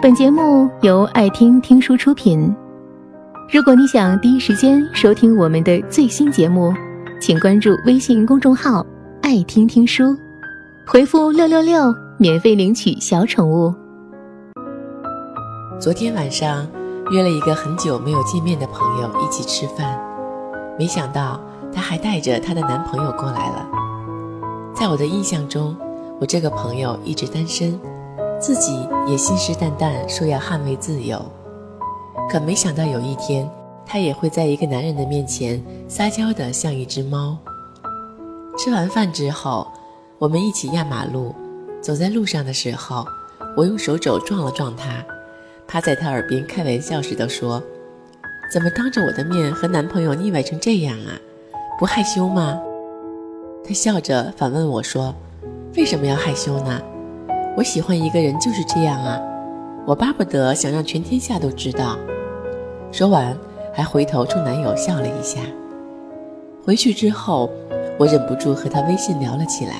[0.00, 2.54] 本节目由爱听听书出品。
[3.52, 6.72] 如果你想第一时间收听我们的最新节目，
[7.20, 8.86] 请关注微信公众号
[9.22, 10.16] “爱听听书”，
[10.86, 13.74] 回复“六六六”免费领取小宠物。
[15.80, 16.64] 昨天晚上
[17.10, 19.98] 约了一个很久没有见面的朋友一起吃饭，
[20.78, 21.40] 没想到
[21.72, 23.68] 她还带着她的男朋友过来了。
[24.72, 25.74] 在我的印象中，
[26.20, 27.76] 我这个朋友一直单身。
[28.40, 31.20] 自己也信誓旦旦说要捍卫自由，
[32.30, 33.48] 可没想到有一天，
[33.84, 37.36] 他也会在一个男人的面前撒娇的像一只猫。
[38.56, 39.66] 吃完饭之后，
[40.18, 41.34] 我们一起压马路，
[41.80, 43.04] 走在路上的时候，
[43.56, 45.04] 我用手肘撞了撞他，
[45.66, 47.60] 趴在他耳边开玩笑似的说
[48.52, 51.18] ：“怎么当着我的面和男朋友腻歪成这样啊？
[51.76, 52.60] 不害羞吗？”
[53.66, 55.12] 他笑着反问我说
[55.76, 56.80] ：“为什么要害羞呢？”
[57.58, 59.20] 我喜欢一个人就是这样啊，
[59.84, 61.96] 我巴不得想让全天下都知道。
[62.92, 63.36] 说完，
[63.74, 65.40] 还回头冲男友笑了一下。
[66.64, 67.50] 回去之后，
[67.98, 69.74] 我忍不住和他微信聊了起来。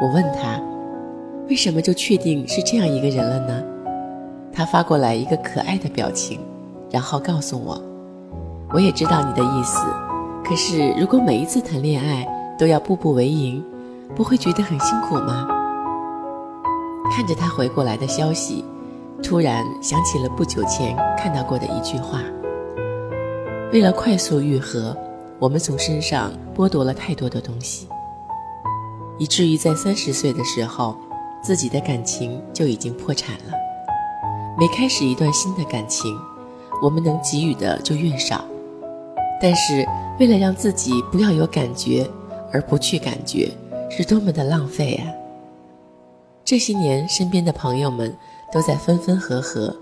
[0.00, 0.60] 我问他，
[1.48, 3.64] 为什么就确定是这样一个人了呢？
[4.52, 6.38] 他发过来一个可爱的表情，
[6.92, 7.82] 然后告诉我，
[8.72, 9.84] 我也知道你的意思。
[10.44, 12.24] 可是如果每一次谈恋爱
[12.56, 13.60] 都要步步为营，
[14.14, 15.48] 不会觉得很辛苦吗？
[17.14, 18.64] 看着他回过来的消息，
[19.22, 22.20] 突然想起了不久前看到过的一句话
[23.72, 24.96] ：“为了快速愈合，
[25.38, 27.86] 我们从身上剥夺了太多的东西，
[29.16, 30.96] 以至于在三十岁的时候，
[31.40, 33.54] 自己的感情就已经破产了。
[34.58, 36.12] 每开始一段新的感情，
[36.82, 38.44] 我们能给予的就越少。
[39.40, 39.86] 但是
[40.18, 42.04] 为了让自己不要有感觉
[42.52, 43.52] 而不去感觉，
[43.88, 45.06] 是多么的浪费啊！”
[46.44, 48.14] 这些年，身边的朋友们
[48.52, 49.74] 都在分分合合，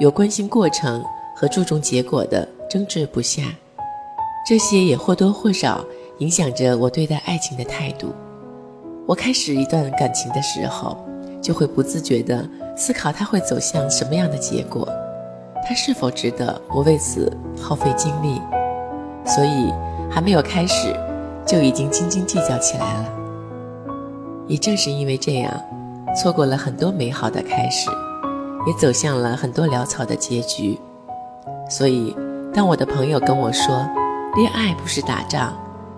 [0.00, 1.04] 有关心过程
[1.36, 3.42] 和注重结果的争执不下，
[4.48, 5.84] 这些也或多或少
[6.20, 8.14] 影响着我对待爱情的态度。
[9.06, 10.96] 我开始一段感情的时候，
[11.42, 14.88] 就会不自觉地思考它会走向什么样的结果，
[15.68, 18.40] 它是否值得我为此耗费精力。
[19.26, 19.70] 所以，
[20.10, 20.90] 还没有开始，
[21.44, 23.12] 就已经斤斤计较起来了。
[24.46, 25.52] 也正是因为这样。
[26.20, 27.88] 错过了很多美好的开始，
[28.66, 30.76] 也走向了很多潦草的结局。
[31.70, 32.16] 所以，
[32.52, 33.86] 当我的朋友跟我说
[34.34, 35.52] “恋爱不是打仗，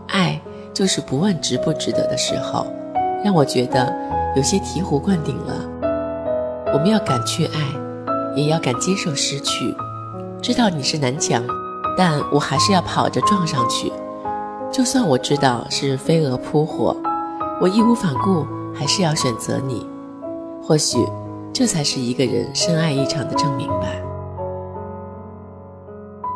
[0.09, 0.39] 爱
[0.75, 2.67] 就是不问值不值得”的时候，
[3.25, 3.91] 让我觉得
[4.37, 5.55] 有些醍醐灌顶了。
[6.75, 7.61] 我们要敢去爱，
[8.37, 9.75] 也要敢接受失去。
[10.43, 11.43] 知道你是南墙，
[11.97, 13.91] 但我还是要跑着撞上去。
[14.71, 16.95] 就算我知道是飞蛾扑火，
[17.59, 19.87] 我义无反顾，还是要选择你。
[20.63, 20.99] 或许，
[21.53, 23.87] 这才是一个人深爱一场的证明吧。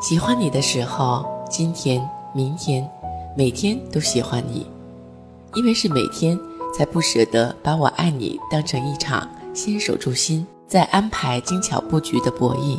[0.01, 2.03] 喜欢你的时候，今天、
[2.35, 2.89] 明天、
[3.37, 4.67] 每天都喜欢你，
[5.55, 6.39] 因为是每天
[6.77, 12.79] 才不舍得把我爱你当成一场先守住心，再安排精巧布局的博弈。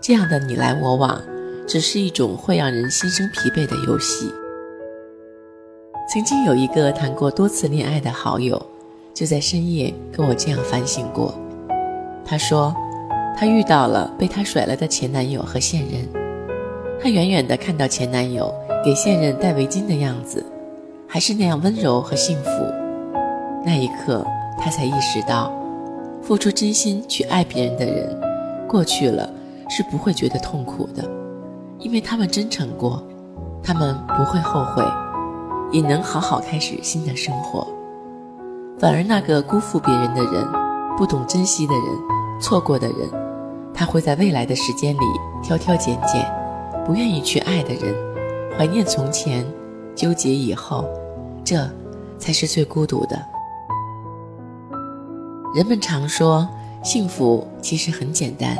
[0.00, 1.20] 这样的你来我往，
[1.66, 4.32] 只是一种会让人心生疲惫的游戏。
[6.12, 8.60] 曾经有一个谈过多次恋爱的好友。
[9.18, 11.34] 就在深夜跟我这样反省过，
[12.24, 12.72] 他说，
[13.36, 16.06] 他遇到了被他甩了的前男友和现任，
[17.02, 20.46] 他远远的看到前男友给现任戴围巾的样子，
[21.08, 22.50] 还是那样温柔和幸福，
[23.66, 24.24] 那一刻
[24.56, 25.52] 他才意识到，
[26.22, 28.16] 付出真心去爱别人的人，
[28.68, 29.28] 过去了
[29.68, 31.02] 是不会觉得痛苦的，
[31.80, 33.02] 因为他们真诚过，
[33.64, 34.84] 他们不会后悔，
[35.72, 37.66] 也能好好开始新的生活。
[38.80, 40.46] 反而那个辜负别人的人，
[40.96, 41.82] 不懂珍惜的人，
[42.40, 43.10] 错过的人，
[43.74, 45.00] 他会在未来的时间里
[45.42, 46.22] 挑挑拣拣；
[46.86, 47.92] 不愿意去爱的人，
[48.56, 49.44] 怀念从前，
[49.96, 50.84] 纠结以后，
[51.44, 51.68] 这
[52.18, 53.20] 才是最孤独的。
[55.56, 56.48] 人们常说，
[56.84, 58.56] 幸福其实很简单，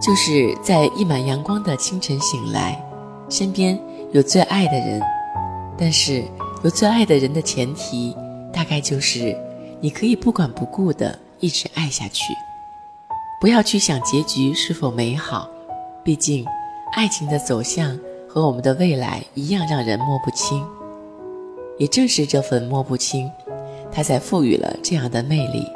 [0.00, 2.76] 就是在溢满阳光的清晨醒来，
[3.28, 3.78] 身边
[4.10, 5.00] 有最爱的人。
[5.78, 6.24] 但是，
[6.64, 8.16] 有最爱的人的前提。
[8.52, 9.36] 大概就是，
[9.80, 12.34] 你可以不管不顾的一直爱下去，
[13.40, 15.48] 不要去想结局是否美好，
[16.04, 16.46] 毕竟，
[16.92, 20.64] 爱情的走向和我们的未来一样让人摸不清。
[21.78, 23.28] 也正是这份摸不清，
[23.90, 25.66] 它才赋予了这样的魅力。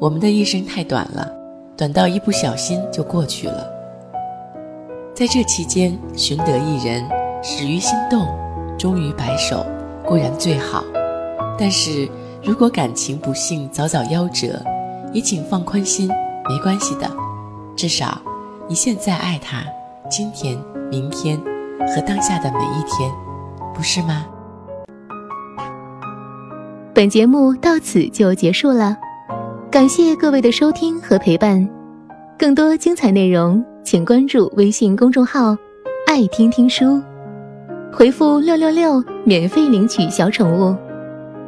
[0.00, 1.30] 我们的一生太短了，
[1.76, 3.70] 短到一不小心就过去了。
[5.14, 7.04] 在这期间寻得一人，
[7.42, 8.26] 始于心动，
[8.78, 9.64] 终于白首，
[10.04, 10.82] 固然最好。
[11.58, 12.08] 但是
[12.42, 14.62] 如果感情不幸早早夭折，
[15.12, 16.08] 也请放宽心，
[16.48, 17.10] 没关系的，
[17.74, 18.20] 至少
[18.68, 19.64] 你现在爱他，
[20.08, 20.56] 今天、
[20.88, 21.36] 明天
[21.88, 23.10] 和当下的每一天，
[23.74, 24.24] 不是吗？
[26.94, 28.96] 本节目到此就结束了，
[29.70, 31.68] 感谢各位的收听和陪伴。
[32.38, 35.56] 更多精彩内容，请关注微信公众号
[36.06, 37.02] “爱听听书”，
[37.92, 40.76] 回复“六六六”免费领取小宠物。